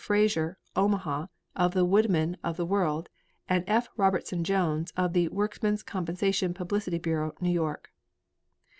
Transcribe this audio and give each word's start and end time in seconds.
Fraser, 0.03 0.57
Omaha, 0.75 1.27
of 1.55 1.75
the 1.75 1.85
Woodmen 1.85 2.35
of 2.43 2.57
the 2.57 2.65
World, 2.65 3.07
and 3.47 3.63
F. 3.67 3.87
Robertson 3.97 4.43
Jones, 4.43 4.91
of 4.97 5.13
the 5.13 5.27
Workmen's 5.27 5.83
Compensation 5.83 6.55
Publicity 6.55 6.97
Bureau, 6.97 7.33
New 7.39 7.51
York. 7.51 7.91